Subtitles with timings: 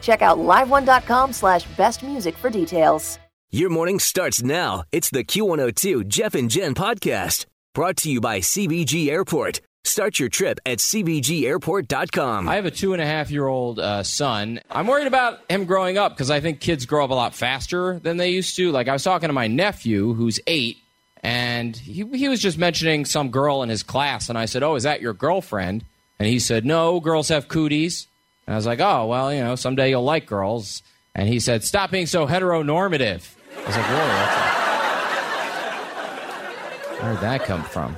[0.00, 3.18] Check out liveone.com slash best music for details.
[3.50, 4.84] Your morning starts now.
[4.92, 9.62] It's the Q102 Jeff and Jen podcast brought to you by CVG Airport.
[9.84, 12.46] Start your trip at CVGAirport.com.
[12.46, 14.60] I have a two and a half year old uh, son.
[14.70, 17.98] I'm worried about him growing up because I think kids grow up a lot faster
[18.00, 18.70] than they used to.
[18.70, 20.76] Like, I was talking to my nephew who's eight,
[21.22, 24.28] and he, he was just mentioning some girl in his class.
[24.28, 25.86] And I said, Oh, is that your girlfriend?
[26.18, 28.07] And he said, No, girls have cooties.
[28.48, 30.82] And I was like, oh, well, you know, someday you'll like girls.
[31.14, 33.22] And he said, stop being so heteronormative.
[33.54, 34.00] I was like, really?
[34.00, 34.24] A...
[37.04, 37.94] Where'd that come from?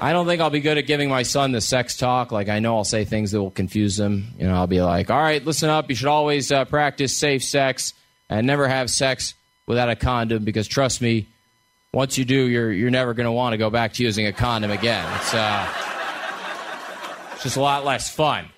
[0.00, 2.32] I don't think I'll be good at giving my son the sex talk.
[2.32, 4.34] Like, I know I'll say things that will confuse him.
[4.36, 5.88] You know, I'll be like, all right, listen up.
[5.88, 7.94] You should always uh, practice safe sex
[8.28, 9.34] and never have sex
[9.68, 11.28] without a condom because trust me,
[11.92, 14.32] once you do, you're, you're never going to want to go back to using a
[14.32, 15.08] condom again.
[15.20, 15.89] It's, uh,
[17.40, 18.50] it's just a lot less fun.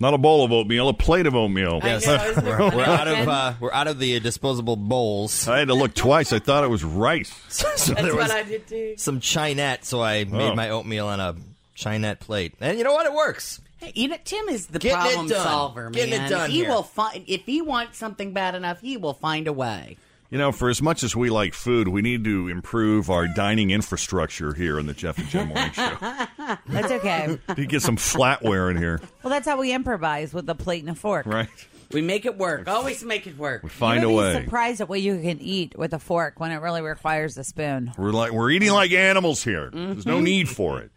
[0.00, 1.80] Not a bowl of oatmeal, a plate of oatmeal.
[1.84, 5.46] Yes, we're, we're out of uh, we're out of the disposable bowls.
[5.46, 6.32] I had to look twice.
[6.32, 7.32] I thought it was rice.
[7.48, 8.94] so That's there was what I did too.
[8.96, 10.54] some Chinet, so I made Oh.
[10.54, 11.36] my oatmeal on a
[11.76, 13.04] Chinet plate, and you know what?
[13.06, 13.60] It works.
[13.78, 15.42] Hey, you know, Tim is the Getting it problem done.
[15.44, 15.92] solver, man.
[15.92, 16.70] Getting it done he here.
[16.70, 19.96] will find if he wants something bad enough, he will find a way.
[20.34, 23.70] You know, for as much as we like food, we need to improve our dining
[23.70, 25.96] infrastructure here in the Jeff and Jen Morning Show.
[26.66, 27.38] That's okay.
[27.56, 30.90] You get some flatware in here, well, that's how we improvise with a plate and
[30.90, 31.26] a fork.
[31.26, 31.48] right?
[31.92, 32.66] We make it work.
[32.66, 33.62] Always make it work.
[33.62, 34.44] We find You'll a be way.
[34.44, 37.92] surprised at what you can eat with a fork when it really requires a spoon.
[37.96, 39.70] We're like we're eating like animals here.
[39.72, 40.24] There's no mm-hmm.
[40.24, 40.90] need for it.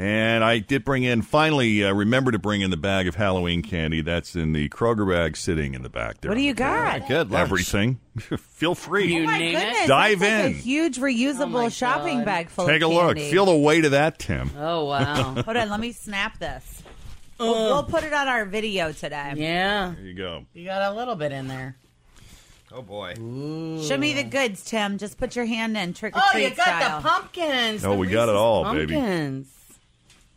[0.00, 3.62] And I did bring in finally uh, remember to bring in the bag of Halloween
[3.62, 4.00] candy.
[4.00, 6.30] That's in the Kroger bag sitting in the back there.
[6.30, 7.08] What do you got?
[7.08, 7.40] Good lunch.
[7.42, 7.98] Everything.
[8.18, 9.12] Feel free.
[9.12, 9.80] You Oh my name goodness!
[9.82, 9.88] it.
[9.88, 10.56] Dive that's like in.
[10.56, 12.26] a huge reusable my shopping God.
[12.26, 13.18] bag full Take a look.
[13.18, 14.52] Feel the weight of that, Tim.
[14.56, 15.34] Oh wow.
[15.44, 16.80] Hold on, let me snap this.
[17.40, 19.32] We'll, we'll put it on our video today.
[19.34, 20.44] yeah, There you go.
[20.54, 21.74] you got a little bit in there.
[22.70, 23.14] Oh boy!
[23.16, 24.96] Show me the goods, Tim.
[24.98, 27.00] Just put your hand in trick or treat Oh, treat you got style.
[27.02, 27.84] the pumpkins.
[27.84, 28.94] Oh, the we got it Reese's all, baby.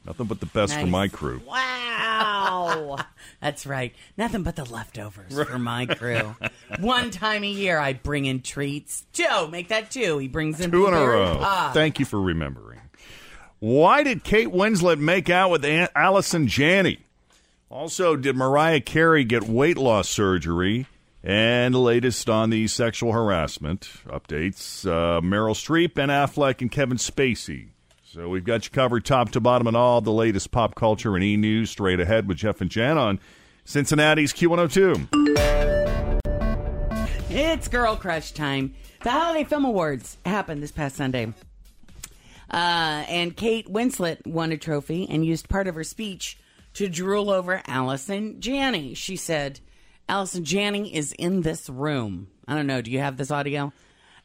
[0.06, 1.42] Nothing but the best for my crew.
[1.46, 2.98] Wow.
[3.42, 3.94] That's right.
[4.18, 6.36] Nothing but the leftovers for my crew.
[6.80, 9.06] One time a year, I bring in treats.
[9.14, 10.18] Joe, make that two.
[10.18, 11.38] He brings in Two in a row.
[11.40, 11.72] pie.
[11.74, 12.80] Thank you for remembering.
[13.60, 17.00] Why did Kate Winslet make out with Aunt Allison Janney?
[17.70, 20.88] Also, did Mariah Carey get weight loss surgery?
[21.24, 27.68] And latest on the sexual harassment updates uh, Meryl Streep, Ben Affleck, and Kevin Spacey.
[28.14, 31.24] So we've got you covered top to bottom and all the latest pop culture and
[31.24, 33.22] e news straight ahead with Jeff and Jan on
[33.64, 35.08] Cincinnati's Q102.
[37.30, 38.74] It's Girl Crush time.
[39.04, 41.34] The Hollywood Film Awards happened this past Sunday.
[42.50, 46.38] Uh, and Kate Winslet won a trophy and used part of her speech
[46.74, 48.94] to drool over Allison Janney.
[48.94, 49.62] She said,
[50.10, 52.28] Allison Janney is in this room.
[52.46, 52.82] I don't know.
[52.82, 53.72] Do you have this audio?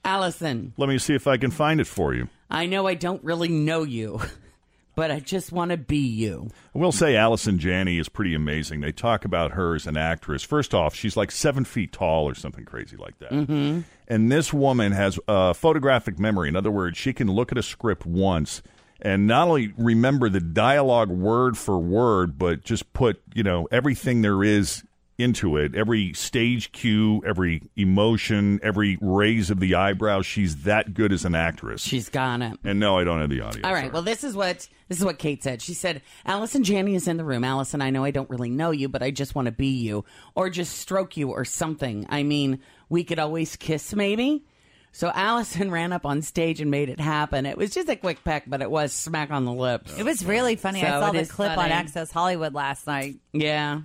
[0.05, 2.29] Allison, Let me see if I can find it for you.
[2.51, 4.21] I know I don't really know you,
[4.95, 6.51] but I just want to be you.
[6.75, 8.81] I will say Allison Janney is pretty amazing.
[8.81, 10.43] They talk about her as an actress.
[10.43, 13.31] First off, she's like seven feet tall or something crazy like that.
[13.31, 13.81] Mm-hmm.
[14.09, 16.49] And this woman has a photographic memory.
[16.49, 18.63] In other words, she can look at a script once
[19.01, 24.23] and not only remember the dialogue word for word, but just put you know everything
[24.23, 24.85] there is
[25.19, 25.75] into it.
[25.75, 31.35] Every stage cue, every emotion, every raise of the eyebrow, She's that good as an
[31.35, 31.83] actress.
[31.83, 32.59] She's got it.
[32.65, 33.63] and no, I don't have the audio.
[33.67, 33.81] All right.
[33.85, 33.93] sorry.
[33.93, 35.63] Well, this is what this is what Kate said.
[35.63, 37.45] She said, "Allison Janney is in the room.
[37.45, 40.05] Allison, I know I don't really know you, but I just want to be you,
[40.35, 42.07] or just stroke you, or something.
[42.09, 44.45] I mean, we could always kiss, maybe."
[44.93, 47.45] So Allison ran up on stage and made it happen.
[47.45, 49.99] It was just a quick peck, but it was smack on the lips.
[49.99, 50.81] It was really funny.
[50.81, 51.71] So I saw it the is clip on.
[51.71, 53.17] Access Hollywood last night.
[53.33, 53.81] Yeah.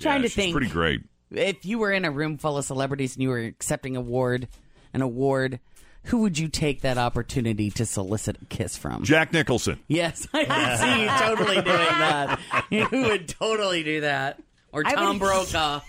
[0.00, 0.52] Trying Yeah, to she's think.
[0.52, 1.00] pretty great.
[1.30, 4.48] If you were in a room full of celebrities and you were accepting award,
[4.94, 5.58] an award,
[6.04, 9.02] who would you take that opportunity to solicit a kiss from?
[9.02, 9.80] Jack Nicholson.
[9.88, 12.40] Yes, I can see you totally doing that.
[12.70, 14.40] You would totally do that.
[14.72, 15.80] Or I Tom would- Brokaw.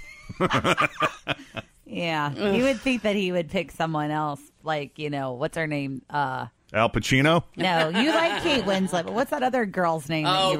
[1.85, 5.67] Yeah, you would think that he would pick someone else, like you know, what's her
[5.67, 6.01] name?
[6.09, 7.43] Uh, Al Pacino.
[7.55, 10.25] no, you like Kate Winslet, but what's that other girl's name?
[10.27, 10.59] Oh.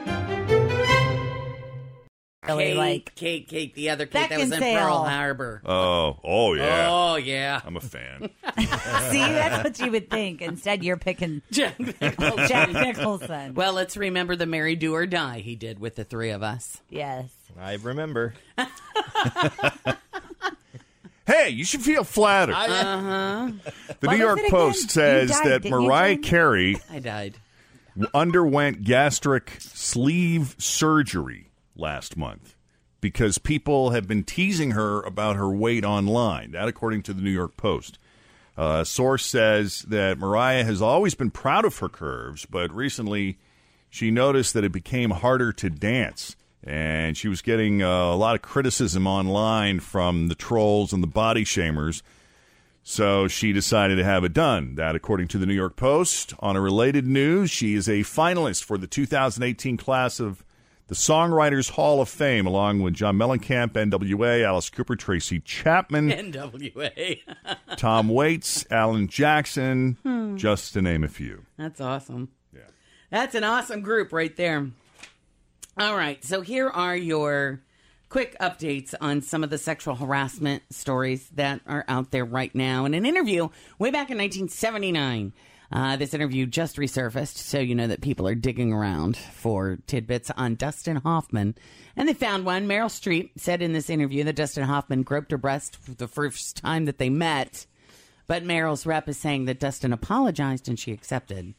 [2.57, 3.15] Really Kate, like.
[3.15, 5.61] Kate, Kate, the other Kate that was in Pearl Harbor.
[5.65, 6.87] Oh, oh yeah.
[6.89, 7.61] Oh, yeah.
[7.63, 8.29] I'm a fan.
[8.59, 10.41] See, that's what you would think.
[10.41, 12.47] Instead, you're picking Jack Nicholson.
[12.47, 13.53] Jack Nicholson.
[13.53, 16.81] Well, let's remember the Mary Do or Die he did with the three of us.
[16.89, 17.29] Yes.
[17.59, 18.33] I remember.
[21.27, 22.55] Hey, you should feel flattered.
[22.55, 23.51] Uh-huh.
[23.99, 24.51] The What New York it again?
[24.51, 27.35] Post says died, that Mariah Carey I died.
[28.13, 32.55] underwent gastric sleeve surgery last month
[33.01, 36.51] because people have been teasing her about her weight online.
[36.51, 37.97] That, according to the New York Post.
[38.57, 43.39] Uh, source says that Mariah has always been proud of her curves, but recently
[43.89, 46.35] she noticed that it became harder to dance.
[46.63, 51.07] And she was getting uh, a lot of criticism online from the trolls and the
[51.07, 52.03] body shamers.
[52.83, 54.75] So she decided to have it done.
[54.75, 56.33] That, according to the New York Post.
[56.39, 60.43] On a related news, she is a finalist for the 2018 class of
[60.91, 67.19] the Songwriters Hall of Fame, along with John Mellencamp, N.W.A., Alice Cooper, Tracy Chapman, NWA.
[67.77, 70.35] Tom Waits, Alan Jackson, Hmm.
[70.35, 71.45] just to name a few.
[71.57, 72.27] That's awesome.
[72.53, 72.63] Yeah.
[73.09, 74.69] That's an awesome group right there.
[75.77, 76.21] All right.
[76.25, 77.61] So here are your
[78.09, 82.83] quick updates on some of the sexual harassment stories that are out there right now.
[82.83, 83.47] In an interview
[83.79, 85.31] way back in 1979,
[85.71, 90.29] uh, this interview just resurfaced, so you know that people are digging around for tidbits
[90.31, 91.55] on Dustin Hoffman.
[91.95, 92.67] And they found one.
[92.67, 96.57] Meryl Streep said in this interview that Dustin Hoffman groped her breast for the first
[96.57, 97.65] time that they met.
[98.27, 101.53] But Meryl's rep is saying that Dustin apologized and she accepted.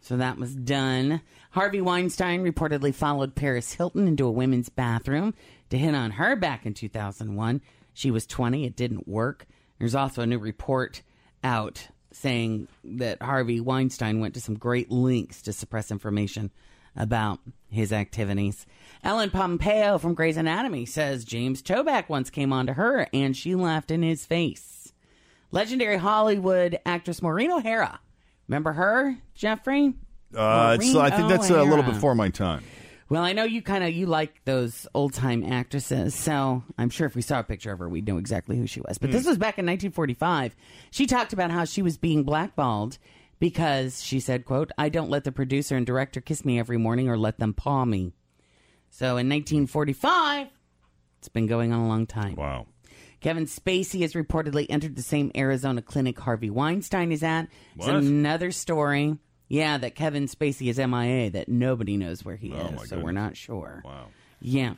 [0.00, 1.20] So that was done.
[1.50, 5.34] Harvey Weinstein reportedly followed Paris Hilton into a women's bathroom
[5.70, 7.60] to hit on her back in 2001.
[7.94, 8.64] She was 20.
[8.64, 9.46] It didn't work.
[9.78, 11.02] There's also a new report
[11.42, 16.50] out saying that Harvey Weinstein went to some great lengths to suppress information
[16.96, 18.66] about his activities.
[19.04, 23.54] Ellen Pompeo from Grey's Anatomy says James Toback once came on to her and she
[23.54, 24.94] laughed in his face.
[25.50, 28.00] Legendary Hollywood actress Maureen O'Hara.
[28.48, 29.92] Remember her, Jeffrey?
[30.34, 31.92] Uh, it's, I think that's a little O'Hara.
[31.92, 32.64] before my time.
[33.08, 37.06] Well, I know you kind of you like those old time actresses, so I'm sure
[37.06, 38.98] if we saw a picture of her, we'd know exactly who she was.
[38.98, 39.28] But this hmm.
[39.28, 40.56] was back in 1945.
[40.90, 42.98] She talked about how she was being blackballed
[43.38, 47.08] because she said, "quote I don't let the producer and director kiss me every morning
[47.08, 48.12] or let them paw me."
[48.90, 50.48] So in 1945,
[51.18, 52.34] it's been going on a long time.
[52.34, 52.66] Wow.
[53.20, 57.48] Kevin Spacey has reportedly entered the same Arizona clinic Harvey Weinstein is at.
[57.76, 57.96] It's What?
[57.96, 59.18] another story.
[59.48, 62.96] Yeah, that Kevin Spacey is MIA, that nobody knows where he Oh, my is, so
[62.96, 63.14] we're goodness.
[63.14, 63.82] not sure.
[63.84, 64.06] Wow.
[64.40, 64.74] Yeah.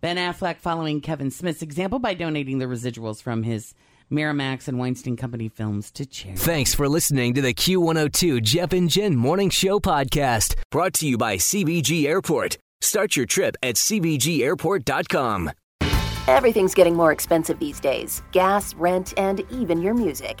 [0.00, 3.74] Ben Affleck following Kevin Smith's example by donating the residuals from his
[4.10, 6.40] Miramax and Weinstein Company films to charity.
[6.40, 11.16] Thanks for listening to the Q102 Jeff and Jen Morning Show podcast, brought to you
[11.16, 12.58] by CVG Airport.
[12.80, 15.50] Start your trip at CVGAirport.com.
[16.28, 20.40] Everything's getting more expensive these days gas, rent, and even your music.